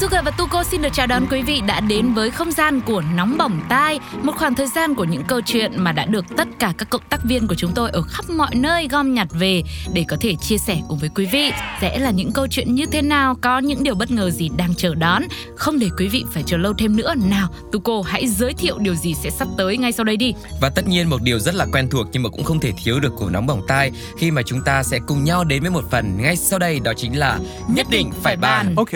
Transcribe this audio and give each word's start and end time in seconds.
Sugar 0.00 0.24
và 0.24 0.30
Tuko 0.30 0.64
xin 0.64 0.82
được 0.82 0.88
chào 0.92 1.06
đón 1.06 1.26
quý 1.30 1.42
vị 1.42 1.60
đã 1.66 1.80
đến 1.80 2.12
với 2.12 2.30
không 2.30 2.52
gian 2.52 2.80
của 2.80 3.02
Nóng 3.14 3.38
Bỏng 3.38 3.60
Tai 3.68 4.00
Một 4.22 4.32
khoảng 4.36 4.54
thời 4.54 4.66
gian 4.66 4.94
của 4.94 5.04
những 5.04 5.22
câu 5.28 5.40
chuyện 5.40 5.72
mà 5.76 5.92
đã 5.92 6.04
được 6.04 6.24
tất 6.36 6.48
cả 6.58 6.72
các 6.78 6.90
cộng 6.90 7.02
tác 7.08 7.24
viên 7.24 7.46
của 7.46 7.54
chúng 7.54 7.72
tôi 7.74 7.90
ở 7.90 8.02
khắp 8.02 8.24
mọi 8.30 8.54
nơi 8.54 8.88
gom 8.88 9.14
nhặt 9.14 9.28
về 9.30 9.62
Để 9.92 10.04
có 10.08 10.16
thể 10.20 10.34
chia 10.34 10.58
sẻ 10.58 10.80
cùng 10.88 10.98
với 10.98 11.10
quý 11.14 11.26
vị. 11.26 11.52
Sẽ 11.80 11.98
là 11.98 12.10
những 12.10 12.32
câu 12.32 12.46
chuyện 12.46 12.74
như 12.74 12.86
thế 12.86 13.02
nào, 13.02 13.34
có 13.42 13.58
những 13.58 13.82
điều 13.82 13.94
bất 13.94 14.10
ngờ 14.10 14.30
gì 14.30 14.50
đang 14.56 14.74
chờ 14.74 14.94
đón? 14.94 15.22
Không 15.56 15.78
để 15.78 15.88
quý 15.98 16.08
vị 16.08 16.24
phải 16.34 16.42
chờ 16.42 16.56
lâu 16.56 16.72
thêm 16.78 16.96
nữa. 16.96 17.14
Nào, 17.30 17.48
Tuko 17.72 18.02
hãy 18.06 18.28
giới 18.28 18.54
thiệu 18.54 18.78
điều 18.78 18.94
gì 18.94 19.14
sẽ 19.14 19.30
sắp 19.30 19.48
tới 19.56 19.76
ngay 19.76 19.92
sau 19.92 20.04
đây 20.04 20.16
đi. 20.16 20.34
Và 20.60 20.70
tất 20.70 20.88
nhiên 20.88 21.10
một 21.10 21.22
điều 21.22 21.38
rất 21.38 21.54
là 21.54 21.66
quen 21.72 21.88
thuộc 21.90 22.06
nhưng 22.12 22.22
mà 22.22 22.28
cũng 22.28 22.44
không 22.44 22.60
thể 22.60 22.72
thiếu 22.84 23.00
được 23.00 23.12
của 23.16 23.30
Nóng 23.30 23.46
Bỏng 23.46 23.62
Tai 23.68 23.90
Khi 24.18 24.30
mà 24.30 24.42
chúng 24.42 24.60
ta 24.64 24.82
sẽ 24.82 24.98
cùng 25.06 25.24
nhau 25.24 25.44
đến 25.44 25.62
với 25.62 25.70
một 25.70 25.84
phần 25.90 26.22
ngay 26.22 26.36
sau 26.36 26.58
đây 26.58 26.80
đó 26.80 26.92
chính 26.96 27.18
là 27.18 27.38
Nhất 27.68 27.86
định 27.90 28.10
phải 28.22 28.36
bàn. 28.36 28.74
Ok 28.76 28.90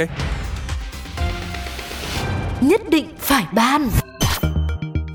nhất 2.62 2.90
định 2.90 3.06
phải 3.18 3.46
ban. 3.54 3.90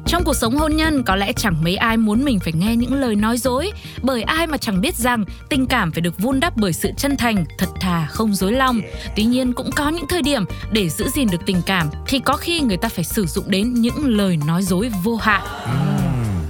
Trong 0.05 0.23
cuộc 0.23 0.33
sống 0.33 0.57
hôn 0.57 0.75
nhân, 0.75 1.03
có 1.03 1.15
lẽ 1.15 1.33
chẳng 1.33 1.63
mấy 1.63 1.75
ai 1.75 1.97
muốn 1.97 2.23
mình 2.23 2.39
phải 2.39 2.53
nghe 2.53 2.75
những 2.75 2.93
lời 2.93 3.15
nói 3.15 3.37
dối, 3.37 3.71
bởi 4.01 4.23
ai 4.23 4.47
mà 4.47 4.57
chẳng 4.57 4.81
biết 4.81 4.95
rằng 4.95 5.25
tình 5.49 5.67
cảm 5.67 5.91
phải 5.91 6.01
được 6.01 6.19
vun 6.19 6.39
đắp 6.39 6.57
bởi 6.57 6.73
sự 6.73 6.91
chân 6.97 7.17
thành, 7.17 7.45
thật 7.57 7.69
thà, 7.81 8.07
không 8.09 8.33
dối 8.33 8.51
lòng. 8.51 8.81
Tuy 9.15 9.23
nhiên 9.23 9.53
cũng 9.53 9.71
có 9.71 9.89
những 9.89 10.05
thời 10.09 10.21
điểm 10.21 10.45
để 10.71 10.89
giữ 10.89 11.09
gìn 11.09 11.27
được 11.31 11.41
tình 11.45 11.61
cảm 11.65 11.89
thì 12.07 12.19
có 12.19 12.37
khi 12.37 12.61
người 12.61 12.77
ta 12.77 12.89
phải 12.89 13.03
sử 13.03 13.25
dụng 13.25 13.45
đến 13.47 13.73
những 13.73 14.17
lời 14.17 14.37
nói 14.47 14.63
dối 14.63 14.91
vô 15.03 15.15
hại 15.15 15.41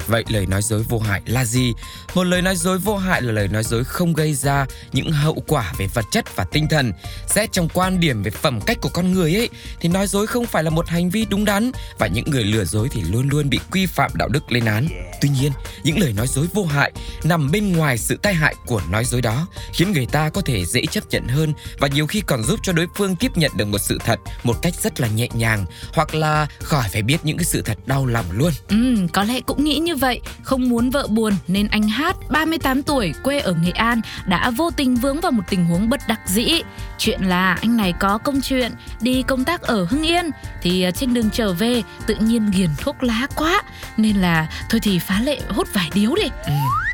Vậy 0.07 0.23
lời 0.27 0.45
nói 0.45 0.61
dối 0.61 0.83
vô 0.89 0.99
hại 0.99 1.21
là 1.25 1.45
gì? 1.45 1.73
Một 2.15 2.23
lời 2.23 2.41
nói 2.41 2.55
dối 2.55 2.77
vô 2.77 2.97
hại 2.97 3.21
là 3.21 3.31
lời 3.31 3.47
nói 3.47 3.63
dối 3.63 3.83
không 3.83 4.13
gây 4.13 4.33
ra 4.33 4.65
những 4.93 5.11
hậu 5.11 5.43
quả 5.47 5.73
về 5.77 5.87
vật 5.93 6.05
chất 6.11 6.35
và 6.35 6.43
tinh 6.43 6.67
thần. 6.67 6.93
Xét 7.27 7.51
trong 7.51 7.69
quan 7.69 7.99
điểm 7.99 8.23
về 8.23 8.31
phẩm 8.31 8.61
cách 8.61 8.77
của 8.81 8.89
con 8.89 9.13
người 9.13 9.35
ấy 9.35 9.49
thì 9.79 9.89
nói 9.89 10.07
dối 10.07 10.27
không 10.27 10.45
phải 10.45 10.63
là 10.63 10.69
một 10.69 10.87
hành 10.87 11.09
vi 11.09 11.25
đúng 11.29 11.45
đắn 11.45 11.71
và 11.99 12.07
những 12.07 12.31
người 12.31 12.43
lừa 12.43 12.65
dối 12.65 12.87
thì 12.91 13.01
luôn 13.01 13.29
luôn 13.29 13.49
bị 13.49 13.59
quy 13.71 13.85
phạm 13.85 14.11
đạo 14.15 14.27
đức 14.27 14.51
lên 14.51 14.65
án. 14.65 14.87
Tuy 15.21 15.29
nhiên, 15.29 15.51
những 15.83 15.99
lời 15.99 16.13
nói 16.13 16.27
dối 16.27 16.47
vô 16.53 16.65
hại 16.65 16.91
nằm 17.23 17.51
bên 17.51 17.73
ngoài 17.73 17.97
sự 17.97 18.17
tai 18.21 18.33
hại 18.33 18.55
của 18.65 18.81
nói 18.89 19.05
dối 19.05 19.21
đó, 19.21 19.47
khiến 19.73 19.91
người 19.91 20.05
ta 20.05 20.29
có 20.29 20.41
thể 20.41 20.65
dễ 20.65 20.85
chấp 20.91 21.03
nhận 21.09 21.27
hơn 21.27 21.53
và 21.79 21.87
nhiều 21.87 22.07
khi 22.07 22.21
còn 22.21 22.43
giúp 22.43 22.59
cho 22.63 22.73
đối 22.73 22.87
phương 22.95 23.15
tiếp 23.15 23.37
nhận 23.37 23.51
được 23.57 23.65
một 23.65 23.79
sự 23.79 23.97
thật 24.05 24.19
một 24.43 24.61
cách 24.61 24.73
rất 24.81 24.99
là 24.99 25.07
nhẹ 25.07 25.27
nhàng 25.33 25.65
hoặc 25.93 26.15
là 26.15 26.47
khỏi 26.59 26.89
phải 26.93 27.01
biết 27.01 27.17
những 27.23 27.37
cái 27.37 27.45
sự 27.45 27.61
thật 27.61 27.77
đau 27.85 28.05
lòng 28.05 28.25
luôn. 28.31 28.51
Ừ, 28.67 28.95
có 29.13 29.23
lẽ 29.23 29.41
cũng 29.41 29.63
nghĩ 29.63 29.75
như 29.75 29.95
vậy, 29.97 30.21
không 30.43 30.69
muốn 30.69 30.89
vợ 30.89 31.07
buồn 31.07 31.33
nên 31.47 31.67
anh 31.67 31.87
Hát, 31.87 32.15
38 32.29 32.83
tuổi, 32.83 33.13
quê 33.23 33.39
ở 33.39 33.53
Nghệ 33.53 33.71
An 33.71 34.01
đã 34.25 34.49
vô 34.49 34.71
tình 34.71 34.95
vướng 34.95 35.21
vào 35.21 35.31
một 35.31 35.43
tình 35.49 35.65
huống 35.65 35.89
bất 35.89 36.01
đắc 36.07 36.19
dĩ. 36.25 36.61
Chuyện 36.97 37.21
là 37.21 37.57
anh 37.61 37.77
này 37.77 37.93
có 37.99 38.17
công 38.17 38.41
chuyện 38.41 38.71
đi 39.01 39.23
công 39.27 39.43
tác 39.43 39.61
ở 39.61 39.87
Hưng 39.89 40.07
Yên 40.07 40.25
thì 40.61 40.83
à, 40.83 40.91
trên 40.91 41.13
đường 41.13 41.29
trở 41.29 41.53
về 41.53 41.83
tự 42.07 42.15
nhiên 42.15 42.51
nghiền 42.51 42.69
thuốc 42.77 43.03
lá 43.03 43.27
quá 43.35 43.63
nên 43.97 44.17
là 44.17 44.49
thôi 44.69 44.79
thì 44.83 44.99
phá 44.99 45.21
lệ 45.21 45.39
hút 45.49 45.67
vài 45.73 45.89
điếu 45.93 46.15
đi. 46.15 46.29
Ừ, 46.45 46.53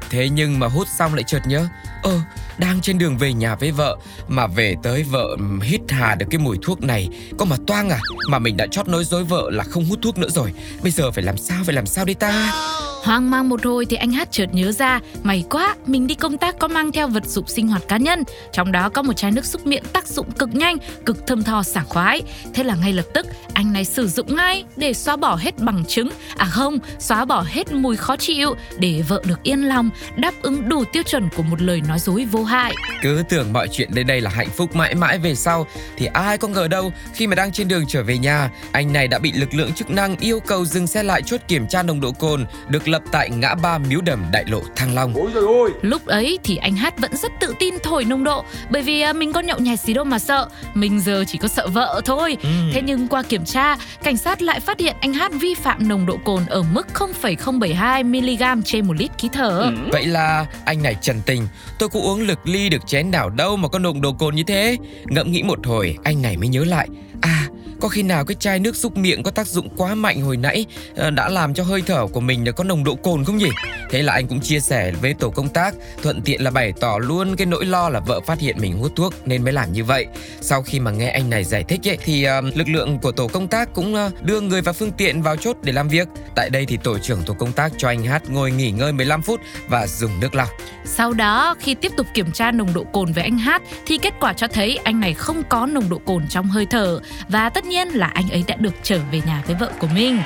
thế 0.10 0.30
nhưng 0.30 0.60
mà 0.60 0.68
hút 0.68 0.88
xong 0.98 1.14
lại 1.14 1.24
chợt 1.24 1.42
nhớ, 1.48 1.68
ơ 2.04 2.20
đang 2.58 2.82
trên 2.82 2.98
đường 2.98 3.18
về 3.18 3.34
nhà 3.34 3.56
với 3.56 3.72
vợ 3.72 3.98
mà 4.28 4.48
về 4.48 4.76
tới 4.84 5.04
vợ 5.04 5.38
hít 5.62 5.82
hà 5.90 6.16
được 6.16 6.26
cái 6.30 6.40
mùi 6.40 6.58
thuốc 6.62 6.82
này 6.82 7.10
có 7.38 7.46
mà 7.46 7.56
toang 7.68 7.90
à 7.90 8.00
mà 8.30 8.40
mình 8.40 8.58
đã 8.58 8.68
chót 8.68 8.88
nói 8.88 9.04
dối 9.04 9.24
vợ 9.24 9.50
là 9.52 9.64
không 9.64 9.86
hút 9.86 10.00
thuốc 10.02 10.18
nữa 10.18 10.30
rồi 10.30 10.54
bây 10.82 10.92
giờ 10.92 11.12
phải 11.12 11.24
làm 11.24 11.38
sao 11.38 11.64
phải 11.66 11.76
làm 11.76 11.86
sao 11.86 12.06
đây 12.06 12.16
ta 12.16 12.54
Hoang 13.04 13.30
mang 13.30 13.50
một 13.50 13.66
hồi 13.66 13.86
thì 13.86 13.98
anh 13.98 14.12
Hát 14.12 14.32
chợt 14.32 14.46
nhớ 14.52 14.72
ra 14.72 15.00
May 15.24 15.44
quá, 15.50 15.76
mình 15.86 16.08
đi 16.08 16.16
công 16.16 16.38
tác 16.38 16.60
có 16.60 16.68
mang 16.68 16.92
theo 16.92 17.08
vật 17.08 17.26
dụng 17.26 17.48
sinh 17.48 17.68
hoạt 17.68 17.82
cá 17.88 17.98
nhân. 17.98 18.24
Trong 18.52 18.72
đó 18.72 18.90
có 18.90 19.02
một 19.02 19.14
chai 19.14 19.32
nước 19.32 19.46
xúc 19.46 19.68
miệng 19.68 19.84
tác 19.94 20.08
dụng 20.08 20.32
cực 20.32 20.56
nhanh, 20.56 20.78
cực 21.06 21.28
thơm 21.28 21.44
tho 21.44 21.64
sảng 21.64 21.86
khoái. 21.90 22.22
Thế 22.54 22.64
là 22.64 22.76
ngay 22.76 22.94
lập 22.94 23.06
tức 23.14 23.26
anh 23.54 23.74
này 23.74 23.86
sử 23.86 24.08
dụng 24.08 24.36
ngay 24.36 24.64
để 24.78 24.94
xóa 24.94 25.16
bỏ 25.16 25.36
hết 25.36 25.60
bằng 25.60 25.84
chứng 25.88 26.10
À 26.38 26.46
không, 26.46 26.80
xóa 27.00 27.26
bỏ 27.26 27.46
hết 27.48 27.72
mùi 27.72 27.96
khó 27.96 28.18
chịu 28.18 28.56
Để 28.80 29.04
vợ 29.08 29.22
được 29.26 29.44
yên 29.44 29.68
lòng, 29.68 29.90
đáp 30.16 30.34
ứng 30.42 30.70
đủ 30.70 30.84
tiêu 30.94 31.04
chuẩn 31.04 31.30
của 31.38 31.44
một 31.44 31.62
lời 31.62 31.82
nói 31.88 32.00
dối 32.00 32.26
vô 32.32 32.44
hại. 32.44 32.76
Cứ 33.02 33.24
tưởng 33.30 33.54
mọi 33.54 33.68
chuyện 33.72 33.90
đến 33.94 34.08
đây 34.08 34.22
là 34.22 34.30
hạnh 34.30 34.50
phúc 34.50 34.76
mãi 34.76 34.96
mãi 34.96 35.18
về 35.18 35.36
sau 35.36 35.68
Thì 35.98 36.06
ai 36.06 36.38
có 36.38 36.48
ngờ 36.48 36.68
đâu 36.68 36.94
khi 37.14 37.28
mà 37.28 37.36
đang 37.36 37.52
trên 37.52 37.68
đường 37.68 37.86
trở 37.88 38.04
về 38.04 38.18
nhà 38.18 38.50
Anh 38.72 38.94
này 38.94 39.08
đã 39.08 39.20
bị 39.20 39.32
lực 39.32 39.54
lượng 39.54 39.74
chức 39.74 39.90
năng 39.90 40.18
yêu 40.18 40.40
cầu 40.40 40.66
dừng 40.66 40.88
xe 40.88 41.04
lại 41.04 41.22
chốt 41.22 41.42
kiểm 41.48 41.68
tra 41.68 41.84
nồng 41.84 42.02
độ 42.02 42.12
cồn 42.12 42.46
Được 42.68 42.88
lập 42.94 43.04
tại 43.12 43.30
ngã 43.30 43.56
ba 43.56 43.78
Miếu 43.78 44.02
Đầm 44.02 44.26
Đại 44.32 44.44
Lộ 44.48 44.62
Thăng 44.76 44.96
Long. 44.96 45.14
Ôi 45.16 45.32
trời 45.34 45.44
ơi! 45.44 45.72
Lúc 45.82 46.06
ấy 46.06 46.40
thì 46.44 46.58
anh 46.58 46.76
Hát 46.76 47.00
vẫn 47.00 47.12
rất 47.16 47.32
tự 47.40 47.54
tin 47.60 47.74
thổi 47.84 48.06
nồng 48.06 48.24
độ 48.24 48.44
bởi 48.70 48.82
vì 48.82 49.02
à, 49.02 49.14
mình 49.14 49.34
có 49.34 49.40
nhậu 49.40 49.60
nhẹt 49.60 49.80
gì 49.80 49.94
đâu 49.94 50.04
mà 50.04 50.20
sợ, 50.20 50.50
mình 50.74 51.00
giờ 51.00 51.24
chỉ 51.28 51.38
có 51.38 51.48
sợ 51.48 51.68
vợ 51.68 52.02
thôi. 52.06 52.38
Ừ. 52.44 52.50
Thế 52.74 52.82
nhưng 52.82 53.08
qua 53.08 53.24
kiểm 53.24 53.46
tra, 53.46 53.76
cảnh 54.04 54.18
sát 54.18 54.42
lại 54.42 54.60
phát 54.60 54.80
hiện 54.80 54.96
anh 55.00 55.14
Hát 55.14 55.32
vi 55.42 55.54
phạm 55.54 55.88
nồng 55.88 56.06
độ 56.06 56.18
cồn 56.24 56.46
ở 56.46 56.64
mức 56.64 56.88
0,072 56.94 58.04
mg 58.04 58.64
trên 58.66 58.88
một 58.88 58.94
lít 59.00 59.12
khí 59.18 59.30
thở. 59.34 59.60
Ừ. 59.60 59.72
Vậy 59.92 60.06
là 60.06 60.46
anh 60.66 60.84
này 60.84 60.96
trần 61.02 61.22
tình, 61.26 61.48
tôi 61.80 61.90
cũng 61.90 62.04
uống 62.04 62.22
lực 62.22 62.48
ly 62.48 62.70
được 62.70 62.88
chén 62.88 63.12
nào 63.12 63.30
đâu 63.30 63.58
mà 63.58 63.68
có 63.68 63.80
nồng 63.80 64.02
độ 64.02 64.12
cồn 64.12 64.36
như 64.36 64.44
thế. 64.44 64.78
Ngẫm 65.06 65.32
nghĩ 65.32 65.44
một 65.44 65.68
hồi, 65.68 65.98
anh 66.04 66.22
này 66.22 66.38
mới 66.38 66.48
nhớ 66.48 66.64
lại, 66.66 66.88
à 67.22 67.48
có 67.84 67.90
khi 67.90 68.04
nào 68.04 68.26
cái 68.26 68.36
chai 68.40 68.60
nước 68.60 68.76
xúc 68.76 68.98
miệng 68.98 69.24
có 69.24 69.32
tác 69.32 69.48
dụng 69.48 69.70
quá 69.78 69.96
mạnh 69.96 70.22
hồi 70.22 70.38
nãy 70.38 70.66
ờ, 70.96 71.10
đã 71.10 71.30
làm 71.30 71.54
cho 71.54 71.64
hơi 71.64 71.82
thở 71.86 72.08
của 72.08 72.20
mình 72.20 72.46
có 72.56 72.64
nồng 72.64 72.84
độ 72.84 72.96
cồn 72.96 73.24
không 73.24 73.38
nhỉ? 73.38 73.50
Thế 73.90 74.02
là 74.02 74.14
anh 74.14 74.28
cũng 74.28 74.40
chia 74.40 74.60
sẻ 74.60 74.92
với 75.02 75.14
tổ 75.14 75.30
công 75.30 75.50
tác, 75.50 75.76
thuận 76.04 76.22
tiện 76.22 76.44
là 76.44 76.52
bày 76.52 76.74
tỏ 76.80 76.98
luôn 76.98 77.36
cái 77.36 77.46
nỗi 77.46 77.66
lo 77.66 77.90
là 77.90 78.00
vợ 78.00 78.20
phát 78.22 78.40
hiện 78.40 78.58
mình 78.60 78.78
hút 78.78 78.92
thuốc 78.96 79.14
nên 79.26 79.44
mới 79.44 79.54
làm 79.54 79.74
như 79.74 79.84
vậy. 79.84 80.06
Sau 80.42 80.62
khi 80.62 80.80
mà 80.80 80.92
nghe 80.92 81.10
anh 81.10 81.30
này 81.30 81.44
giải 81.44 81.64
thích 81.64 81.88
ấy, 81.88 81.98
thì 82.04 82.28
uh, 82.28 82.58
lực 82.58 82.68
lượng 82.68 83.00
của 83.00 83.12
tổ 83.12 83.28
công 83.28 83.48
tác 83.48 83.74
cũng 83.74 83.96
uh, 83.96 84.24
đưa 84.24 84.42
người 84.42 84.62
và 84.62 84.74
phương 84.74 84.92
tiện 84.92 85.22
vào 85.22 85.38
chốt 85.38 85.58
để 85.64 85.74
làm 85.74 85.88
việc. 85.88 86.08
Tại 86.36 86.50
đây 86.50 86.66
thì 86.66 86.78
tổ 86.78 86.98
trưởng 86.98 87.22
tổ 87.26 87.34
công 87.34 87.52
tác 87.52 87.72
cho 87.78 87.88
anh 87.88 88.04
Hát 88.04 88.30
ngồi 88.30 88.52
nghỉ 88.52 88.72
ngơi 88.72 88.92
15 88.94 89.22
phút 89.22 89.40
và 89.68 89.88
dùng 89.88 90.20
nước 90.20 90.36
lọc. 90.36 90.50
Sau 90.86 91.14
đó 91.14 91.56
khi 91.60 91.76
tiếp 91.76 91.92
tục 91.98 92.08
kiểm 92.14 92.32
tra 92.32 92.52
nồng 92.52 92.74
độ 92.74 92.84
cồn 92.84 93.14
với 93.14 93.24
anh 93.24 93.38
Hát 93.38 93.62
thì 93.86 93.98
kết 93.98 94.14
quả 94.20 94.34
cho 94.34 94.48
thấy 94.48 94.80
anh 94.84 95.00
này 95.00 95.14
không 95.14 95.44
có 95.50 95.66
nồng 95.66 95.90
độ 95.90 96.02
cồn 96.06 96.28
trong 96.30 96.48
hơi 96.48 96.66
thở 96.66 97.00
và 97.30 97.50
tất 97.50 97.66
nhiên 97.66 97.73
là 97.74 98.08
anh 98.14 98.30
ấy 98.30 98.44
đã 98.48 98.56
được 98.56 98.74
trở 98.84 99.00
về 99.12 99.22
nhà 99.26 99.44
với 99.48 99.56
vợ 99.60 99.72
của 99.80 99.88
mình. 99.88 100.22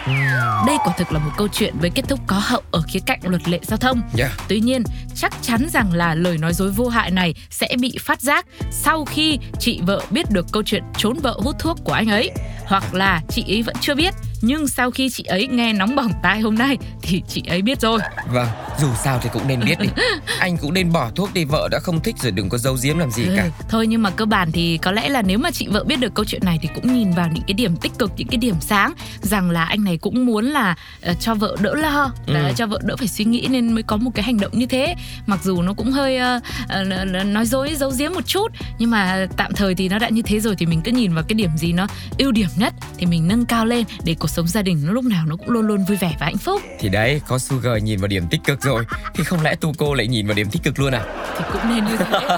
Đây 0.67 0.77
quả 0.83 0.93
thực 0.97 1.11
là 1.11 1.19
một 1.19 1.31
câu 1.37 1.47
chuyện 1.47 1.73
với 1.79 1.89
kết 1.89 2.05
thúc 2.07 2.19
có 2.27 2.41
hậu 2.43 2.61
ở 2.71 2.81
khía 2.87 2.99
cạnh 3.05 3.19
luật 3.23 3.49
lệ 3.49 3.59
giao 3.63 3.77
thông. 3.77 4.01
Yeah. 4.17 4.31
Tuy 4.47 4.59
nhiên, 4.59 4.83
chắc 5.15 5.33
chắn 5.41 5.67
rằng 5.69 5.93
là 5.93 6.15
lời 6.15 6.37
nói 6.37 6.53
dối 6.53 6.71
vô 6.71 6.87
hại 6.87 7.11
này 7.11 7.33
sẽ 7.49 7.67
bị 7.79 7.97
phát 7.99 8.21
giác 8.21 8.45
sau 8.71 9.05
khi 9.05 9.39
chị 9.59 9.81
vợ 9.83 10.01
biết 10.09 10.31
được 10.31 10.45
câu 10.51 10.63
chuyện 10.63 10.83
trốn 10.97 11.17
vợ 11.23 11.39
hút 11.43 11.55
thuốc 11.59 11.77
của 11.83 11.93
anh 11.93 12.07
ấy 12.07 12.31
hoặc 12.65 12.93
là 12.93 13.21
chị 13.29 13.43
ấy 13.47 13.63
vẫn 13.63 13.75
chưa 13.81 13.95
biết 13.95 14.13
nhưng 14.41 14.67
sau 14.67 14.91
khi 14.91 15.09
chị 15.09 15.23
ấy 15.23 15.47
nghe 15.47 15.73
nóng 15.73 15.95
bỏng 15.95 16.11
tai 16.23 16.39
hôm 16.39 16.55
nay 16.55 16.77
thì 17.01 17.21
chị 17.27 17.43
ấy 17.47 17.61
biết 17.61 17.81
rồi. 17.81 17.99
Vâng 18.33 18.47
dù 18.79 18.87
sao 19.03 19.19
thì 19.23 19.29
cũng 19.33 19.47
nên 19.47 19.59
biết 19.65 19.79
đi. 19.79 19.87
Anh 20.39 20.57
cũng 20.57 20.73
nên 20.73 20.91
bỏ 20.91 21.11
thuốc 21.15 21.33
đi 21.33 21.45
vợ 21.45 21.67
đã 21.71 21.79
không 21.79 21.99
thích 21.99 22.15
rồi 22.21 22.31
đừng 22.31 22.49
có 22.49 22.57
giấu 22.57 22.77
giếm 22.83 22.97
làm 22.97 23.11
gì 23.11 23.25
ừ, 23.25 23.33
cả 23.37 23.49
thôi 23.69 23.87
nhưng 23.87 24.01
mà 24.01 24.09
cơ 24.09 24.25
bản 24.25 24.51
thì 24.51 24.77
có 24.77 24.91
lẽ 24.91 25.09
là 25.09 25.21
nếu 25.21 25.37
mà 25.37 25.51
chị 25.51 25.67
vợ 25.67 25.83
biết 25.83 25.99
được 25.99 26.13
câu 26.13 26.25
chuyện 26.25 26.41
này 26.45 26.59
thì 26.61 26.69
cũng 26.75 26.93
nhìn 26.93 27.11
vào 27.11 27.29
những 27.33 27.43
cái 27.47 27.53
điểm 27.53 27.75
tích 27.75 27.91
cực 27.97 28.11
những 28.17 28.27
cái 28.27 28.37
điểm 28.37 28.55
sáng 28.61 28.93
rằng 29.21 29.51
là 29.51 29.63
anh 29.63 29.83
này 29.83 29.97
cũng 29.97 30.25
muốn 30.25 30.45
là 30.45 30.75
uh, 31.11 31.19
cho 31.19 31.35
vợ 31.35 31.55
đỡ 31.61 31.75
lo. 31.75 32.13
Là 32.25 32.47
ừ. 32.47 32.53
cho 32.55 32.67
vợ 32.67 32.79
đỡ 32.83 32.95
phải 32.97 33.07
suy 33.07 33.25
nghĩ 33.25 33.47
nên 33.49 33.73
mới 33.73 33.83
có 33.83 33.97
một 33.97 34.11
cái 34.15 34.23
hành 34.23 34.39
động 34.39 34.51
như 34.55 34.65
thế. 34.65 34.95
Mặc 35.25 35.39
dù 35.43 35.61
nó 35.61 35.73
cũng 35.73 35.91
hơi 35.91 36.19
uh, 36.37 36.43
uh, 36.81 37.25
nói 37.25 37.45
dối 37.45 37.75
giấu 37.75 37.91
giếm 37.97 38.13
một 38.13 38.27
chút 38.27 38.51
nhưng 38.79 38.91
mà 38.91 39.27
tạm 39.37 39.53
thời 39.53 39.75
thì 39.75 39.89
nó 39.89 39.99
đã 39.99 40.09
như 40.09 40.21
thế 40.21 40.39
rồi 40.39 40.55
thì 40.55 40.65
mình 40.65 40.81
cứ 40.81 40.91
nhìn 40.91 41.13
vào 41.13 41.23
cái 41.27 41.33
điểm 41.33 41.57
gì 41.57 41.73
nó 41.73 41.87
ưu 42.17 42.31
điểm 42.31 42.49
nhất 42.55 42.73
thì 42.97 43.05
mình 43.05 43.27
nâng 43.27 43.45
cao 43.45 43.65
lên 43.65 43.85
để 44.03 44.15
cuộc 44.27 44.31
sống 44.31 44.47
gia 44.47 44.61
đình 44.61 44.81
nó 44.85 44.93
lúc 44.93 45.05
nào 45.05 45.25
nó 45.27 45.35
cũng 45.35 45.49
luôn 45.49 45.67
luôn 45.67 45.85
vui 45.87 45.97
vẻ 45.97 46.15
và 46.19 46.25
hạnh 46.25 46.37
phúc. 46.37 46.61
Thì 46.79 46.89
đấy 46.89 47.21
có 47.27 47.37
Sugar 47.37 47.83
nhìn 47.83 47.99
vào 47.99 48.07
điểm 48.07 48.23
tích 48.29 48.41
cực 48.43 48.61
rồi. 48.61 48.85
Thì 49.13 49.23
không 49.23 49.43
lẽ 49.43 49.55
tu 49.61 49.73
cô 49.77 49.93
lại 49.93 50.07
nhìn 50.07 50.27
vào 50.27 50.35
điểm 50.35 50.47
tích 50.51 50.63
cực 50.63 50.79
luôn 50.79 50.93
à? 50.93 51.05
Thì 51.37 51.43
cũng 51.53 51.61
nên 51.69 51.85
như 51.85 51.97
thế. 51.97 52.05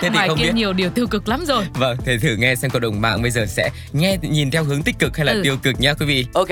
Thế 0.00 0.10
thì 0.12 0.18
không 0.28 0.38
biết. 0.38 0.54
nhiều 0.54 0.72
điều 0.72 0.90
tiêu 0.90 1.06
cực 1.06 1.28
lắm 1.28 1.44
rồi. 1.44 1.64
Vâng 1.74 1.96
thì 2.04 2.18
thử 2.18 2.36
nghe 2.38 2.54
xem 2.54 2.70
cộng 2.70 2.82
đồng 2.82 3.00
mạng 3.00 3.22
bây 3.22 3.30
giờ 3.30 3.46
sẽ 3.46 3.70
nghe 3.92 4.18
nhìn 4.22 4.50
theo 4.50 4.64
hướng 4.64 4.82
tích 4.82 4.98
cực 4.98 5.16
hay 5.16 5.26
là 5.26 5.32
ừ. 5.32 5.40
tiêu 5.42 5.56
cực 5.62 5.80
nhá 5.80 5.94
quý 5.94 6.06
vị. 6.06 6.26
Ok. 6.34 6.48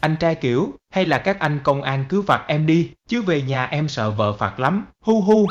Anh 0.00 0.16
trai 0.20 0.34
kiểu 0.34 0.68
hay 0.92 1.06
là 1.06 1.18
các 1.18 1.38
anh 1.40 1.58
công 1.62 1.82
an 1.82 2.04
cứ 2.08 2.22
phạt 2.22 2.44
em 2.46 2.66
đi 2.66 2.90
chứ 3.08 3.22
về 3.22 3.42
nhà 3.42 3.64
em 3.64 3.88
sợ 3.88 4.10
vợ 4.10 4.32
phạt 4.32 4.60
lắm. 4.60 4.86
Hu 5.00 5.20
hu. 5.20 5.46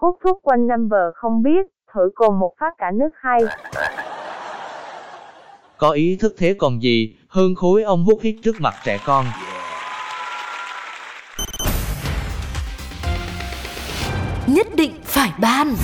Hút 0.00 0.18
thuốc 0.24 0.38
quanh 0.42 0.66
năm 0.66 0.88
vợ 0.90 1.12
không 1.14 1.42
biết 1.42 1.66
thử 1.94 2.00
cồn 2.14 2.38
một 2.40 2.52
phát 2.60 2.74
cả 2.78 2.90
nước 2.94 3.10
hay 3.22 3.40
có 5.78 5.90
ý 5.90 6.16
thức 6.16 6.34
thế 6.38 6.54
còn 6.58 6.82
gì, 6.82 7.14
hơn 7.28 7.54
khối 7.54 7.82
ông 7.82 8.04
hút 8.04 8.20
hít 8.22 8.36
trước 8.42 8.60
mặt 8.60 8.74
trẻ 8.84 8.98
con. 9.04 9.26
nhất 14.46 14.66
định 14.76 14.92
phải 15.04 15.30
ban. 15.38 15.76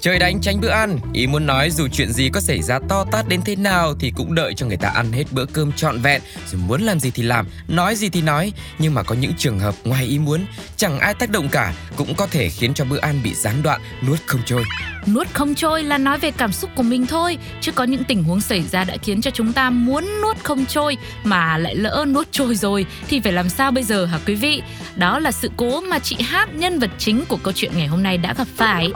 Trời 0.00 0.18
đánh 0.18 0.40
tránh 0.40 0.60
bữa 0.60 0.68
ăn, 0.68 0.98
ý 1.12 1.26
muốn 1.26 1.46
nói 1.46 1.70
dù 1.70 1.88
chuyện 1.88 2.12
gì 2.12 2.28
có 2.32 2.40
xảy 2.40 2.62
ra 2.62 2.78
to 2.88 3.04
tát 3.12 3.28
đến 3.28 3.40
thế 3.44 3.56
nào 3.56 3.94
thì 4.00 4.12
cũng 4.16 4.34
đợi 4.34 4.54
cho 4.54 4.66
người 4.66 4.76
ta 4.76 4.88
ăn 4.88 5.12
hết 5.12 5.24
bữa 5.30 5.44
cơm 5.44 5.72
trọn 5.72 5.98
vẹn, 5.98 6.22
rồi 6.50 6.60
muốn 6.66 6.82
làm 6.82 7.00
gì 7.00 7.10
thì 7.10 7.22
làm, 7.22 7.46
nói 7.68 7.94
gì 7.94 8.08
thì 8.08 8.22
nói. 8.22 8.52
Nhưng 8.78 8.94
mà 8.94 9.02
có 9.02 9.14
những 9.14 9.32
trường 9.38 9.58
hợp 9.58 9.74
ngoài 9.84 10.04
ý 10.04 10.18
muốn, 10.18 10.46
chẳng 10.76 10.98
ai 10.98 11.14
tác 11.14 11.30
động 11.30 11.48
cả, 11.48 11.74
cũng 11.96 12.14
có 12.14 12.26
thể 12.26 12.48
khiến 12.48 12.74
cho 12.74 12.84
bữa 12.84 12.98
ăn 12.98 13.20
bị 13.24 13.34
gián 13.34 13.62
đoạn, 13.62 13.80
nuốt 14.08 14.18
không 14.26 14.40
trôi. 14.46 14.64
Nuốt 15.06 15.26
không 15.32 15.54
trôi 15.54 15.82
là 15.82 15.98
nói 15.98 16.18
về 16.18 16.30
cảm 16.30 16.52
xúc 16.52 16.70
của 16.74 16.82
mình 16.82 17.06
thôi, 17.06 17.38
chứ 17.60 17.72
có 17.72 17.84
những 17.84 18.04
tình 18.04 18.24
huống 18.24 18.40
xảy 18.40 18.62
ra 18.62 18.84
đã 18.84 18.96
khiến 19.02 19.20
cho 19.20 19.30
chúng 19.30 19.52
ta 19.52 19.70
muốn 19.70 20.08
nuốt 20.22 20.36
không 20.42 20.66
trôi 20.66 20.96
mà 21.24 21.58
lại 21.58 21.74
lỡ 21.76 22.04
nuốt 22.08 22.32
trôi 22.32 22.54
rồi 22.54 22.86
thì 23.08 23.20
phải 23.20 23.32
làm 23.32 23.48
sao 23.48 23.70
bây 23.70 23.84
giờ 23.84 24.04
hả 24.04 24.18
quý 24.26 24.34
vị? 24.34 24.62
Đó 24.96 25.18
là 25.18 25.32
sự 25.32 25.50
cố 25.56 25.80
mà 25.80 25.98
chị 25.98 26.16
Hát 26.20 26.54
nhân 26.54 26.78
vật 26.78 26.90
chính 26.98 27.24
của 27.28 27.38
câu 27.42 27.52
chuyện 27.56 27.72
ngày 27.76 27.86
hôm 27.86 28.02
nay 28.02 28.18
đã 28.18 28.34
gặp 28.34 28.46
phải. 28.56 28.90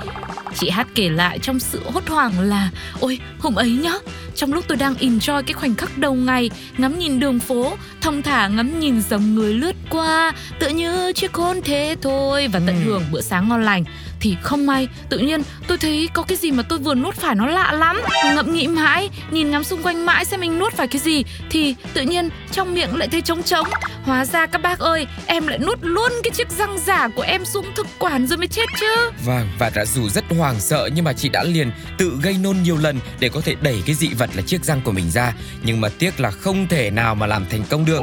Chị 0.55 0.71
Hát 0.71 0.87
kể 0.95 1.09
lại 1.09 1.39
trong 1.39 1.61
sự 1.61 1.81
hốt 1.93 2.09
hoảng 2.09 2.41
là 2.41 2.71
Ôi 3.01 3.19
hôm 3.39 3.55
ấy 3.55 3.71
nhá 3.71 3.93
Trong 4.35 4.53
lúc 4.53 4.65
tôi 4.69 4.77
đang 4.77 4.95
enjoy 4.95 5.43
cái 5.43 5.53
khoảnh 5.55 5.75
khắc 5.75 5.99
đầu 5.99 6.15
ngày 6.15 6.51
Ngắm 6.79 6.99
nhìn 6.99 7.21
đường 7.21 7.41
phố 7.41 7.77
Thong 8.01 8.23
thả 8.23 8.49
ngắm 8.49 8.81
nhìn 8.81 9.03
dòng 9.03 9.35
người 9.35 9.55
lướt 9.55 9.77
qua 9.91 10.33
Tự 10.59 10.69
như 10.69 11.13
chiếc 11.13 11.35
hôn 11.35 11.61
thế 11.65 11.97
thôi 12.03 12.49
Và 12.53 12.61
tận 12.67 12.77
hưởng 12.85 13.03
bữa 13.13 13.21
sáng 13.21 13.49
ngon 13.49 13.63
lành 13.63 13.85
thì 14.25 14.37
không 14.43 14.67
may. 14.67 14.89
Tự 15.09 15.19
nhiên, 15.19 15.43
tôi 15.69 15.79
thấy 15.79 16.09
có 16.15 16.23
cái 16.23 16.37
gì 16.37 16.51
mà 16.51 16.63
tôi 16.63 16.79
vừa 16.79 16.95
nuốt 16.95 17.15
phải 17.15 17.35
nó 17.35 17.47
lạ 17.47 17.73
lắm. 17.73 18.01
Ngậm 18.35 18.53
nghĩ 18.53 18.67
mãi, 18.67 19.11
nhìn 19.31 19.51
ngắm 19.51 19.65
xung 19.65 19.83
quanh 19.83 20.07
mãi 20.07 20.25
xem 20.25 20.41
mình 20.41 20.59
nuốt 20.59 20.73
phải 20.73 20.89
cái 20.89 21.01
gì. 21.01 21.25
Thì 21.51 21.75
tự 21.95 22.03
nhiên 22.03 22.29
trong 22.53 22.75
miệng 22.75 22.97
lại 22.97 23.09
thấy 23.09 23.21
trống 23.21 23.43
trống 23.43 23.67
hóa 24.05 24.25
ra 24.25 24.47
các 24.47 24.63
bác 24.63 24.79
ơi 24.79 25.07
em 25.27 25.47
lại 25.47 25.59
nuốt 25.59 25.79
luôn 25.83 26.13
cái 26.23 26.31
chiếc 26.31 26.51
răng 26.51 26.79
giả 26.87 27.09
của 27.09 27.23
em 27.23 27.45
xuống 27.45 27.67
thực 27.77 27.87
quản 27.99 28.27
rồi 28.27 28.37
mới 28.39 28.47
chết 28.49 28.65
chứ 28.81 29.11
Vâng, 29.25 29.49
và 29.59 29.71
đã 29.75 29.85
dù 29.85 30.09
rất 30.09 30.25
hoảng 30.31 30.61
sợ 30.61 30.91
nhưng 30.95 31.05
mà 31.05 31.13
chị 31.13 31.29
đã 31.29 31.43
liền 31.45 31.71
tự 31.99 32.19
gây 32.23 32.37
nôn 32.43 32.57
nhiều 32.63 32.77
lần 32.77 33.01
để 33.21 33.29
có 33.29 33.41
thể 33.41 33.55
đẩy 33.63 33.83
cái 33.87 33.95
dị 33.95 34.09
vật 34.09 34.31
là 34.35 34.43
chiếc 34.43 34.65
răng 34.65 34.81
của 34.85 34.93
mình 34.93 35.11
ra. 35.11 35.35
Nhưng 35.63 35.81
mà 35.81 35.89
tiếc 35.99 36.21
là 36.21 36.31
không 36.31 36.69
thể 36.69 36.91
nào 36.91 37.15
mà 37.15 37.27
làm 37.27 37.47
thành 37.51 37.65
công 37.69 37.85
được. 37.85 38.03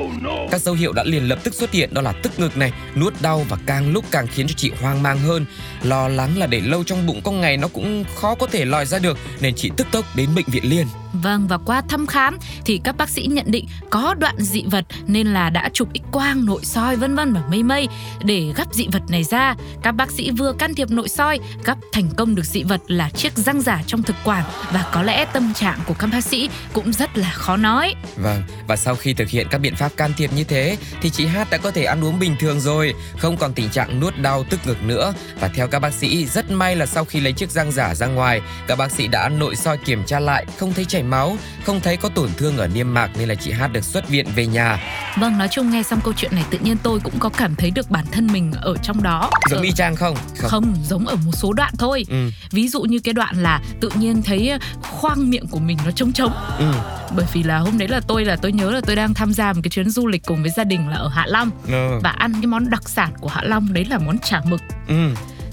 Các 0.51 0.61
dấu 0.61 0.75
hiệu 0.75 0.93
đã 0.93 1.03
liền 1.03 1.23
lập 1.29 1.39
tức 1.43 1.53
xuất 1.53 1.71
hiện 1.71 1.93
đó 1.93 2.01
là 2.01 2.11
tức 2.11 2.39
ngực 2.39 2.57
này, 2.57 2.73
nuốt 2.95 3.13
đau 3.21 3.45
và 3.49 3.57
càng 3.65 3.93
lúc 3.93 4.05
càng 4.11 4.27
khiến 4.27 4.47
cho 4.47 4.53
chị 4.57 4.71
hoang 4.81 5.03
mang 5.03 5.19
hơn. 5.19 5.45
Lo 5.83 6.07
lắng 6.07 6.37
là 6.37 6.47
để 6.47 6.59
lâu 6.59 6.83
trong 6.83 7.07
bụng 7.07 7.21
có 7.23 7.31
ngày 7.31 7.57
nó 7.57 7.67
cũng 7.67 8.03
khó 8.15 8.35
có 8.35 8.47
thể 8.47 8.65
lòi 8.65 8.85
ra 8.85 8.99
được 8.99 9.17
nên 9.39 9.55
chị 9.55 9.71
tức 9.77 9.87
tốc 9.91 10.05
đến 10.15 10.29
bệnh 10.35 10.45
viện 10.47 10.69
liền. 10.69 10.87
Vâng 11.13 11.47
và 11.47 11.57
qua 11.57 11.81
thăm 11.89 12.07
khám 12.07 12.37
thì 12.65 12.81
các 12.83 12.97
bác 12.97 13.09
sĩ 13.09 13.27
nhận 13.31 13.45
định 13.51 13.65
có 13.89 14.13
đoạn 14.13 14.35
dị 14.37 14.63
vật 14.63 14.85
nên 15.07 15.27
là 15.27 15.49
đã 15.49 15.69
chụp 15.73 15.89
x 15.93 16.11
quang, 16.11 16.45
nội 16.45 16.65
soi 16.65 16.95
vân 16.95 17.15
vân 17.15 17.33
và 17.33 17.41
mây 17.49 17.63
mây 17.63 17.87
để 18.23 18.53
gắp 18.55 18.67
dị 18.73 18.87
vật 18.91 19.01
này 19.09 19.23
ra. 19.23 19.55
Các 19.81 19.91
bác 19.91 20.11
sĩ 20.11 20.31
vừa 20.31 20.53
can 20.53 20.75
thiệp 20.75 20.91
nội 20.91 21.09
soi, 21.09 21.39
gắp 21.65 21.77
thành 21.93 22.09
công 22.17 22.35
được 22.35 22.45
dị 22.45 22.63
vật 22.63 22.81
là 22.87 23.09
chiếc 23.09 23.37
răng 23.37 23.61
giả 23.61 23.81
trong 23.87 24.03
thực 24.03 24.15
quản 24.23 24.43
và 24.71 24.89
có 24.93 25.03
lẽ 25.03 25.25
tâm 25.33 25.53
trạng 25.53 25.79
của 25.87 25.93
các 25.93 26.09
bác 26.13 26.23
sĩ 26.23 26.49
cũng 26.73 26.93
rất 26.93 27.17
là 27.17 27.31
khó 27.31 27.57
nói. 27.57 27.95
Vâng, 28.15 28.43
và 28.67 28.75
sau 28.75 28.95
khi 28.95 29.13
thực 29.13 29.29
hiện 29.29 29.47
các 29.51 29.57
biện 29.57 29.75
pháp 29.75 29.91
can 29.97 30.13
thiệp 30.17 30.33
như 30.33 30.43
thế 30.43 30.77
thì 31.01 31.09
chị 31.09 31.25
Hát 31.25 31.49
đã 31.49 31.57
có 31.57 31.71
thể 31.71 31.83
ăn 31.83 32.03
uống 32.03 32.19
bình 32.19 32.35
thường 32.39 32.59
rồi, 32.59 32.93
không 33.17 33.37
còn 33.37 33.53
tình 33.53 33.69
trạng 33.69 33.99
nuốt 33.99 34.17
đau 34.17 34.43
tức 34.49 34.59
ngực 34.65 34.83
nữa. 34.83 35.13
Và 35.39 35.47
theo 35.47 35.67
các 35.67 35.79
bác 35.79 35.93
sĩ, 35.93 36.25
rất 36.25 36.51
may 36.51 36.75
là 36.75 36.85
sau 36.85 37.05
khi 37.05 37.19
lấy 37.19 37.33
chiếc 37.33 37.51
răng 37.51 37.71
giả 37.71 37.95
ra 37.95 38.07
ngoài, 38.07 38.41
các 38.67 38.77
bác 38.77 38.91
sĩ 38.91 39.07
đã 39.07 39.29
nội 39.29 39.55
soi 39.55 39.77
kiểm 39.77 40.03
tra 40.05 40.19
lại, 40.19 40.45
không 40.57 40.73
thấy 40.73 40.85
chảy 40.85 41.00
máu, 41.03 41.37
không 41.65 41.81
thấy 41.81 41.97
có 41.97 42.09
tổn 42.09 42.29
thương 42.37 42.57
ở 42.57 42.67
niêm 42.67 42.93
mạc 42.93 43.09
nên 43.19 43.29
là 43.29 43.35
chị 43.35 43.51
Hát 43.51 43.67
được 43.67 43.83
xuất 43.83 44.09
viện 44.09 44.25
về 44.35 44.45
nhà. 44.47 44.79
Vâng, 45.17 45.37
nói 45.37 45.47
chung 45.51 45.69
nghe 45.71 45.83
xong 45.83 45.99
câu 46.03 46.13
chuyện 46.17 46.35
này 46.35 46.43
tự 46.49 46.57
nhiên 46.57 46.77
tôi 46.83 46.99
cũng 46.99 47.19
có 47.19 47.29
cảm 47.29 47.55
thấy 47.55 47.71
được 47.71 47.91
bản 47.91 48.05
thân 48.11 48.27
mình 48.27 48.51
ở 48.61 48.75
trong 48.83 49.03
đó. 49.03 49.29
Giống 49.49 49.59
Ờ, 49.59 49.63
y 49.63 49.71
chang 49.71 49.95
không? 49.95 50.15
không 50.37 50.75
giống 50.89 51.07
ở 51.07 51.15
một 51.15 51.31
số 51.33 51.53
đoạn 51.53 51.73
thôi 51.79 52.05
Ừ. 52.09 52.29
ví 52.51 52.67
dụ 52.67 52.81
như 52.81 52.99
cái 52.99 53.13
đoạn 53.13 53.35
là 53.43 53.61
tự 53.81 53.89
nhiên 53.95 54.21
thấy 54.21 54.51
khoang 54.81 55.29
miệng 55.29 55.47
của 55.47 55.59
mình 55.59 55.77
nó 55.85 55.91
trống 55.91 56.11
trống 56.13 56.31
Ừ. 56.57 56.71
bởi 57.15 57.25
vì 57.33 57.43
là 57.43 57.57
hôm 57.59 57.77
đấy 57.77 57.87
là 57.87 57.99
tôi 58.07 58.25
là 58.25 58.35
tôi 58.35 58.51
nhớ 58.51 58.71
là 58.71 58.81
tôi 58.87 58.95
đang 58.95 59.13
tham 59.13 59.33
gia 59.33 59.53
một 59.53 59.59
cái 59.63 59.69
chuyến 59.69 59.89
du 59.89 60.07
lịch 60.07 60.23
cùng 60.25 60.41
với 60.41 60.51
gia 60.57 60.63
đình 60.63 60.87
là 60.89 60.95
ở 60.97 61.07
Hạ 61.07 61.25
Long 61.27 61.49
Ừ. 61.67 61.99
và 62.03 62.09
ăn 62.09 62.33
cái 62.33 62.45
món 62.45 62.69
đặc 62.69 62.89
sản 62.89 63.13
của 63.19 63.27
Hạ 63.29 63.41
Long 63.43 63.73
đấy 63.73 63.85
là 63.85 63.97
món 63.97 64.17
chả 64.19 64.41
mực 64.45 64.61
Ừ. 64.87 65.09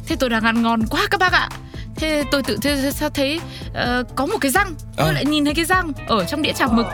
thế 0.06 0.16
tôi 0.16 0.30
đang 0.30 0.42
ăn 0.44 0.62
ngon 0.62 0.86
quá 0.86 1.00
các 1.10 1.20
bác 1.20 1.32
ạ 1.32 1.48
thế 1.98 2.24
tôi 2.30 2.42
tự 2.42 2.56
thế 2.62 2.90
sao 2.94 3.10
thấy 3.10 3.40
ờ, 3.74 4.04
có 4.16 4.26
một 4.26 4.38
cái 4.40 4.50
răng 4.50 4.74
tôi 4.96 5.06
Ờ. 5.06 5.12
lại 5.12 5.24
nhìn 5.24 5.44
thấy 5.44 5.54
cái 5.54 5.64
răng 5.64 5.92
ở 6.06 6.24
trong 6.24 6.42
đĩa 6.42 6.52
chả 6.52 6.66
mực 6.66 6.86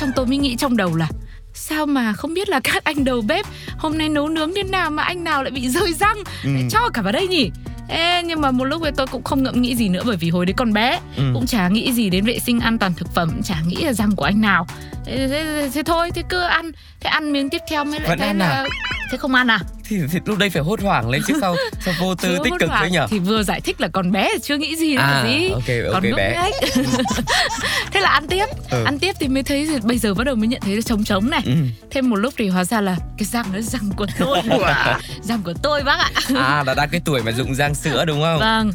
xong 0.00 0.10
tôi 0.16 0.26
mới 0.26 0.36
nghĩ 0.36 0.56
trong 0.56 0.76
đầu 0.76 0.96
là 0.96 1.08
sao 1.54 1.86
mà 1.86 2.12
không 2.12 2.34
biết 2.34 2.48
là 2.48 2.60
các 2.64 2.84
anh 2.84 3.04
đầu 3.04 3.20
bếp 3.20 3.46
hôm 3.78 3.98
nay 3.98 4.08
nấu 4.08 4.28
nướng 4.28 4.54
thế 4.56 4.62
nào 4.62 4.90
mà 4.90 5.02
anh 5.02 5.24
nào 5.24 5.42
lại 5.42 5.50
bị 5.50 5.68
rơi 5.68 5.92
răng 5.92 6.16
Ừ. 6.44 6.50
cho 6.70 6.80
cả 6.94 7.02
vào 7.02 7.12
đây 7.12 7.26
nhỉ 7.28 7.50
Ê, 7.88 8.22
nhưng 8.22 8.40
mà 8.40 8.50
một 8.50 8.64
lúc 8.64 8.82
ấy 8.82 8.92
tôi 8.96 9.06
cũng 9.06 9.24
không 9.24 9.42
ngẫm 9.42 9.62
nghĩ 9.62 9.76
gì 9.76 9.88
nữa 9.88 10.02
bởi 10.06 10.16
vì 10.16 10.30
hồi 10.30 10.46
đấy 10.46 10.54
còn 10.56 10.72
bé 10.72 11.00
Ừ. 11.16 11.22
cũng 11.34 11.46
chả 11.46 11.68
nghĩ 11.68 11.92
gì 11.92 12.10
đến 12.10 12.24
vệ 12.24 12.38
sinh 12.38 12.60
an 12.60 12.78
toàn 12.78 12.94
thực 12.94 13.14
phẩm 13.14 13.40
chả 13.44 13.54
nghĩ 13.66 13.76
là 13.76 13.92
răng 13.92 14.16
của 14.16 14.24
anh 14.24 14.40
nào 14.40 14.66
thế, 15.06 15.28
thế, 15.30 15.70
thế 15.74 15.82
thôi 15.82 16.10
thế 16.14 16.22
cứ 16.28 16.40
ăn 16.40 16.70
thế 17.00 17.10
ăn 17.10 17.32
miếng 17.32 17.50
tiếp 17.50 17.60
theo 17.70 17.84
mới 17.84 18.00
lại 18.00 18.08
Vẫn 18.08 18.18
thấy 18.18 18.34
là 18.34 18.46
à? 18.50 18.64
thế 19.10 19.18
không 19.18 19.34
ăn 19.34 19.46
à 19.50 19.58
Thì, 19.88 19.96
thì 20.12 20.18
lúc 20.26 20.38
đây 20.38 20.50
phải 20.50 20.62
hốt 20.62 20.80
hoảng 20.82 21.10
lên 21.10 21.22
chứ 21.26 21.34
sao 21.40 21.56
sao 21.84 21.94
vô 22.00 22.14
tư 22.14 22.38
tích 22.44 22.52
cực 22.60 22.70
thế 22.80 22.90
nhở? 22.90 23.06
thì 23.10 23.18
vừa 23.18 23.42
giải 23.42 23.60
thích 23.60 23.80
là 23.80 23.88
còn 23.88 24.12
bé 24.12 24.28
chưa 24.42 24.56
nghĩ 24.56 24.76
gì 24.76 24.96
À, 24.96 25.24
gì 25.28 25.48
ok, 25.48 25.62
ok, 25.62 25.92
còn 25.92 26.10
ngốc 26.10 26.16
bé. 26.16 26.50
thế 27.92 28.00
là 28.00 28.08
ăn 28.10 28.26
tiếp 28.28 28.44
Ừ. 28.70 28.84
ăn 28.84 28.98
tiếp 28.98 29.12
thì 29.20 29.28
mới 29.28 29.42
thấy 29.42 29.66
thì 29.66 29.78
bây 29.82 29.98
giờ 29.98 30.14
bắt 30.14 30.24
đầu 30.24 30.34
mới 30.34 30.46
nhận 30.48 30.60
thấy 30.60 30.74
là 30.76 30.82
trống 30.82 31.04
trống 31.04 31.30
này 31.30 31.40
Ừ. 31.46 31.52
thêm 31.90 32.10
một 32.10 32.16
lúc 32.16 32.34
thì 32.36 32.48
hóa 32.48 32.64
ra 32.64 32.80
là 32.80 32.96
cái 33.18 33.24
răng 33.26 33.52
đó 33.52 33.58
răng 33.60 33.90
của 33.96 34.06
tôi 34.18 34.38
răng 35.22 35.42
của 35.44 35.52
tôi 35.62 35.82
bác 35.84 35.98
ạ 35.98 36.10
À 36.36 36.62
là 36.66 36.74
đang 36.74 36.88
cái 36.88 37.00
tuổi 37.04 37.22
mà 37.22 37.32
dụng 37.32 37.54
răng 37.54 37.74
sữa 37.74 38.04
đúng 38.04 38.20
không? 38.22 38.38
Vâng. 38.40 38.72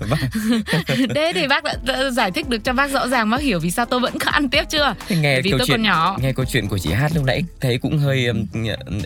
thế 1.15 1.31
thì 1.35 1.47
bác 1.47 1.63
đã, 1.63 1.73
đã 1.83 2.09
giải 2.11 2.31
thích 2.31 2.49
được 2.49 2.63
cho 2.63 2.73
bác 2.73 2.91
rõ 2.91 3.07
ràng 3.07 3.29
bác 3.29 3.41
hiểu 3.41 3.59
vì 3.59 3.71
sao 3.71 3.85
tôi 3.85 3.99
vẫn 3.99 4.19
cứ 4.19 4.27
ăn 4.31 4.49
tiếp 4.49 4.63
chưa 4.69 4.93
Thì 5.07 5.15
nghe 5.15 5.41
vì 5.41 5.49
câu 5.51 5.57
tôi 5.59 5.67
chuyện 5.67 5.77
còn 5.77 5.83
nhỏ 5.83 6.17
nghe 6.21 6.33
câu 6.33 6.45
chuyện 6.45 6.67
của 6.67 6.77
chị 6.77 6.91
Hát 6.91 7.11
lúc 7.15 7.23
nãy 7.25 7.43
thấy 7.61 7.77
cũng 7.77 7.97
hơi 7.97 8.25
um, 8.25 8.45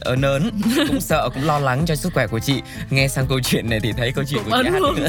ớn 0.01 0.21
ớn 0.21 0.49
cũng 0.87 1.01
sợ 1.01 1.29
cũng 1.33 1.43
lo 1.45 1.59
lắng 1.59 1.83
cho 1.87 1.92
sức 1.95 2.13
khỏe 2.13 2.27
của 2.27 2.39
chị 2.39 2.61
nghe 2.89 3.07
sang 3.07 3.27
câu 3.27 3.39
chuyện 3.39 3.69
này 3.69 3.79
thì 3.79 3.91
thấy 3.97 4.11
câu 4.11 4.23
chuyện 4.29 4.41
Cũng 4.43 4.51
của 4.51 4.93
chị 4.95 5.03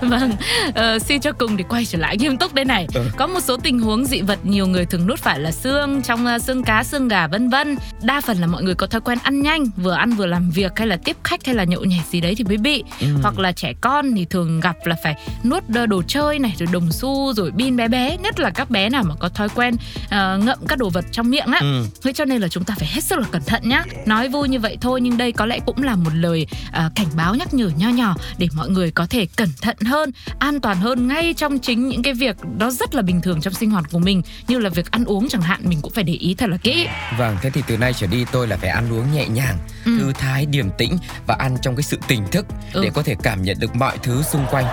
vâng 0.00 0.32
ờ, 0.74 0.98
suy 0.98 1.18
cho 1.18 1.32
cùng 1.32 1.56
thì 1.56 1.64
quay 1.68 1.84
trở 1.84 1.98
lại 1.98 2.16
nghiêm 2.16 2.36
túc 2.36 2.54
đây 2.54 2.64
này 2.64 2.86
Ừ. 2.94 3.04
có 3.16 3.26
một 3.26 3.40
số 3.40 3.56
tình 3.56 3.78
huống 3.80 4.04
dị 4.04 4.20
vật 4.20 4.38
nhiều 4.42 4.66
người 4.66 4.86
thường 4.86 5.06
nuốt 5.06 5.18
phải 5.20 5.40
là 5.40 5.50
xương 5.52 6.02
trong 6.02 6.26
ờ, 6.26 6.38
xương 6.38 6.62
cá 6.64 6.84
xương 6.84 7.08
gà 7.08 7.26
vân 7.26 7.48
vân 7.50 7.76
đa 8.02 8.20
phần 8.20 8.38
là 8.38 8.46
mọi 8.46 8.62
người 8.62 8.74
có 8.74 8.86
thói 8.86 9.00
quen 9.00 9.18
ăn 9.22 9.42
nhanh 9.42 9.64
vừa 9.76 9.92
ăn 9.92 10.10
vừa 10.10 10.26
làm 10.26 10.50
việc 10.50 10.72
hay 10.76 10.86
là 10.86 10.96
tiếp 11.04 11.16
khách 11.24 11.46
hay 11.46 11.54
là 11.54 11.64
nhậu 11.64 11.84
nhẹt 11.84 12.06
gì 12.10 12.20
đấy 12.20 12.34
thì 12.38 12.44
mới 12.44 12.56
bị 12.56 12.84
Ừ. 13.00 13.06
hoặc 13.22 13.38
là 13.38 13.52
trẻ 13.52 13.72
con 13.80 14.12
thì 14.16 14.24
thường 14.24 14.60
gặp 14.60 14.76
là 14.84 14.96
phải 15.04 15.14
nuốt 15.44 15.62
đồ 15.88 16.02
chơi 16.08 16.38
này 16.38 16.54
rồi 16.58 16.68
đồng 16.72 16.92
xu 16.92 17.32
rồi 17.34 17.52
pin 17.58 17.76
bé 17.76 17.88
bé 17.88 18.16
nhất 18.22 18.40
là 18.40 18.50
các 18.50 18.70
bé 18.70 18.88
nào 18.88 19.02
mà 19.02 19.14
có 19.14 19.28
thói 19.28 19.48
quen 19.54 19.74
ờ, 20.10 20.38
ngậm 20.44 20.58
các 20.68 20.78
đồ 20.78 20.88
vật 20.90 21.04
trong 21.12 21.30
miệng 21.30 21.46
á 21.52 21.58
Ừ. 21.60 21.84
Thế 22.02 22.12
cho 22.12 22.24
nên 22.24 22.40
là 22.42 22.48
chúng 22.48 22.64
ta 22.64 22.74
phải 22.78 22.88
hết 22.88 23.04
sức 23.04 23.18
là 23.18 23.24
cẩn 23.30 23.42
thận 23.46 23.62
nhá. 23.64 23.84
Nói 24.06 24.28
vui 24.28 24.48
như 24.48 24.60
vậy 24.60 24.78
thôi 24.80 25.00
nhưng 25.00 25.17
đây 25.18 25.32
có 25.32 25.46
lẽ 25.46 25.58
cũng 25.66 25.82
là 25.82 25.96
một 25.96 26.10
lời 26.14 26.46
à, 26.72 26.90
cảnh 26.94 27.06
báo 27.16 27.34
nhắc 27.34 27.54
nhở 27.54 27.70
nho 27.76 27.88
nhỏ 27.88 28.14
để 28.38 28.48
mọi 28.54 28.68
người 28.68 28.90
có 28.90 29.06
thể 29.10 29.26
cẩn 29.36 29.48
thận 29.62 29.76
hơn, 29.86 30.10
an 30.38 30.60
toàn 30.60 30.76
hơn 30.80 31.08
ngay 31.08 31.34
trong 31.36 31.58
chính 31.58 31.88
những 31.88 32.02
cái 32.02 32.14
việc 32.14 32.36
đó 32.58 32.70
rất 32.70 32.94
là 32.94 33.02
bình 33.02 33.20
thường 33.20 33.40
trong 33.40 33.52
sinh 33.54 33.70
hoạt 33.70 33.84
của 33.92 33.98
mình 33.98 34.22
như 34.48 34.58
là 34.58 34.70
việc 34.70 34.90
ăn 34.90 35.04
uống 35.04 35.28
chẳng 35.28 35.42
hạn 35.42 35.60
mình 35.64 35.78
cũng 35.82 35.92
phải 35.92 36.04
để 36.04 36.12
ý 36.12 36.34
thật 36.34 36.48
là 36.50 36.56
kỹ. 36.56 36.86
Vâng, 37.18 37.36
thế 37.42 37.50
thì 37.50 37.62
từ 37.66 37.76
nay 37.76 37.92
trở 37.92 38.06
đi 38.06 38.24
tôi 38.32 38.46
là 38.46 38.56
phải 38.56 38.70
ăn 38.70 38.92
uống 38.92 39.12
nhẹ 39.14 39.28
nhàng, 39.28 39.56
Ừ. 39.84 39.98
thư 39.98 40.12
thái, 40.12 40.46
điềm 40.46 40.66
tĩnh 40.78 40.98
và 41.26 41.34
ăn 41.38 41.56
trong 41.62 41.76
cái 41.76 41.82
sự 41.82 41.98
tỉnh 42.08 42.22
thức 42.32 42.46
Ừ. 42.72 42.80
để 42.84 42.90
có 42.94 43.02
thể 43.02 43.14
cảm 43.22 43.42
nhận 43.42 43.56
được 43.60 43.76
mọi 43.76 43.98
thứ 44.02 44.22
xung 44.22 44.46
quanh. 44.50 44.64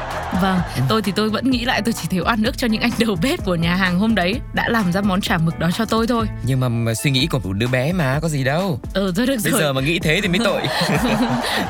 Vâng, 0.42 0.60
tôi 0.90 1.02
thì 1.02 1.12
tôi 1.16 1.30
vẫn 1.30 1.50
nghĩ 1.52 1.66
lại 1.66 1.82
tôi 1.86 1.94
chỉ 1.94 2.08
thiếu 2.10 2.24
ăn 2.24 2.42
nước 2.42 2.58
cho 2.58 2.68
những 2.68 2.82
anh 2.82 2.92
đầu 3.00 3.16
bếp 3.22 3.46
của 3.46 3.56
nhà 3.56 3.76
hàng 3.76 4.00
hôm 4.00 4.16
đấy 4.16 4.36
đã 4.54 4.70
làm 4.70 4.92
ra 4.92 5.02
món 5.02 5.22
chả 5.22 5.38
mực 5.38 5.60
đó 5.60 5.70
cho 5.78 5.86
tôi 5.86 6.08
thôi. 6.08 6.26
Nhưng 6.46 6.60
mà, 6.60 6.70
mà 6.70 6.94
suy 6.94 7.12
nghĩ 7.12 7.28
của 7.28 7.40
một 7.40 7.54
đứa 7.54 7.68
bé 7.68 7.94
mà 7.94 8.20
có 8.22 8.30
gì 8.30 8.44
đâu. 8.44 8.80
Ừ 8.94 9.14
thôi 9.16 9.28
được 9.28 9.36
Bây 9.44 9.52
rồi. 9.52 9.62
giờ 9.62 9.74
mà 9.74 9.82
nghĩ 9.82 10.00
thế 10.00 10.20
thì 10.24 10.28
mới 10.38 10.48
tội. 10.48 10.62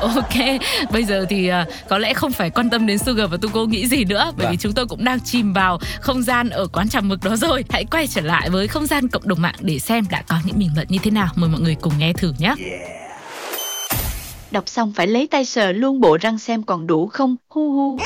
ok, 0.00 0.60
bây 0.92 1.04
giờ 1.04 1.26
thì 1.28 1.48
à, 1.48 1.66
có 1.88 1.98
lẽ 1.98 2.14
không 2.14 2.32
phải 2.32 2.50
quan 2.50 2.70
tâm 2.70 2.86
đến 2.86 2.98
Sugar 2.98 3.30
và 3.30 3.36
Tuko 3.36 3.64
nghĩ 3.64 3.86
gì 3.86 4.04
nữa 4.04 4.32
bởi 4.36 4.44
Vâng. 4.46 4.50
vì 4.50 4.56
chúng 4.56 4.72
tôi 4.72 4.86
cũng 4.86 5.04
đang 5.04 5.20
chìm 5.20 5.52
vào 5.52 5.78
không 6.00 6.22
gian 6.22 6.48
ở 6.48 6.66
quán 6.66 6.88
trà 6.88 7.00
mực 7.00 7.24
đó 7.24 7.36
rồi. 7.36 7.64
Hãy 7.70 7.84
quay 7.90 8.06
trở 8.06 8.20
lại 8.20 8.50
với 8.50 8.68
không 8.68 8.86
gian 8.86 9.08
cộng 9.08 9.28
đồng 9.28 9.42
mạng 9.42 9.54
để 9.60 9.78
xem 9.78 10.04
đã 10.10 10.22
có 10.28 10.36
những 10.44 10.58
bình 10.58 10.70
luận 10.74 10.86
như 10.90 10.98
thế 11.02 11.10
nào. 11.10 11.28
Mời 11.36 11.50
mọi 11.50 11.60
người 11.60 11.76
cùng 11.80 11.92
nghe 11.98 12.12
thử 12.12 12.32
nhé. 12.38 12.54
Đọc 14.50 14.68
xong 14.68 14.92
phải 14.96 15.06
lấy 15.06 15.26
tay 15.30 15.44
sờ 15.44 15.72
luôn 15.72 16.00
bộ 16.00 16.18
răng 16.20 16.38
xem 16.38 16.62
còn 16.62 16.86
đủ 16.86 17.06
không, 17.06 17.36
hu 17.48 17.72
hu. 17.72 17.98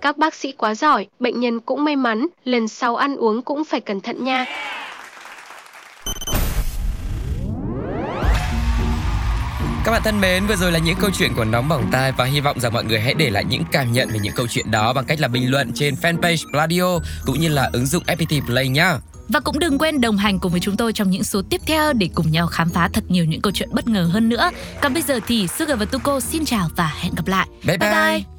Các 0.00 0.18
bác 0.18 0.34
sĩ 0.34 0.52
quá 0.52 0.74
giỏi, 0.74 1.06
bệnh 1.18 1.40
nhân 1.40 1.60
cũng 1.60 1.84
may 1.84 1.96
mắn, 1.96 2.26
lần 2.44 2.68
sau 2.68 2.96
ăn 2.96 3.16
uống 3.16 3.42
cũng 3.42 3.64
phải 3.64 3.80
cẩn 3.80 4.00
thận 4.00 4.24
nha. 4.24 4.46
Các 9.88 9.92
bạn 9.92 10.02
thân 10.02 10.20
mến, 10.20 10.46
vừa 10.46 10.56
rồi 10.56 10.72
là 10.72 10.78
những 10.78 10.96
câu 11.00 11.10
chuyện 11.10 11.34
của 11.36 11.44
Nóng 11.44 11.68
Bỏng 11.68 11.88
Tai 11.92 12.12
và 12.12 12.24
hy 12.24 12.40
vọng 12.40 12.60
rằng 12.60 12.72
mọi 12.72 12.84
người 12.84 13.00
hãy 13.00 13.14
để 13.14 13.30
lại 13.30 13.44
những 13.44 13.64
cảm 13.72 13.92
nhận 13.92 14.08
về 14.08 14.18
những 14.22 14.32
câu 14.34 14.46
chuyện 14.46 14.70
đó 14.70 14.92
bằng 14.92 15.04
cách 15.04 15.20
là 15.20 15.28
bình 15.28 15.50
luận 15.50 15.70
trên 15.74 15.94
fanpage 15.94 16.50
Pladio 16.50 16.98
cũng 17.26 17.40
như 17.40 17.48
là 17.48 17.70
ứng 17.72 17.86
dụng 17.86 18.04
FPT 18.06 18.46
Play 18.46 18.68
nhá. 18.68 18.98
Và 19.28 19.40
cũng 19.40 19.58
đừng 19.58 19.78
quên 19.78 20.00
đồng 20.00 20.16
hành 20.16 20.38
cùng 20.38 20.52
với 20.52 20.60
chúng 20.60 20.76
tôi 20.76 20.92
trong 20.92 21.10
những 21.10 21.24
số 21.24 21.42
tiếp 21.50 21.60
theo 21.66 21.92
để 21.92 22.08
cùng 22.14 22.30
nhau 22.30 22.46
khám 22.46 22.70
phá 22.70 22.88
thật 22.92 23.04
nhiều 23.08 23.24
những 23.24 23.40
câu 23.40 23.52
chuyện 23.52 23.68
bất 23.72 23.88
ngờ 23.88 24.10
hơn 24.12 24.28
nữa. 24.28 24.50
Còn 24.82 24.94
bây 24.94 25.02
giờ 25.02 25.20
thì 25.26 25.48
Sugar 25.58 25.78
và 25.78 25.84
Tuko 25.84 26.20
xin 26.20 26.44
chào 26.44 26.68
và 26.76 26.94
hẹn 27.00 27.14
gặp 27.14 27.26
lại. 27.26 27.48
Bye 27.64 27.78
bye. 27.78 27.90
bye. 27.90 28.37